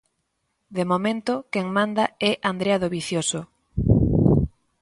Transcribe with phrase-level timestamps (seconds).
[0.77, 3.41] De momento quen manda é Andrea Dovizioso.